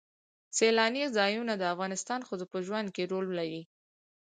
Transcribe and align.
سیلانی 0.57 1.03
ځایونه 1.17 1.53
د 1.57 1.63
افغان 1.73 1.91
ښځو 2.29 2.45
په 2.51 2.57
ژوند 2.65 2.87
کې 2.95 3.09
رول 3.11 3.27
لري. 3.39 3.61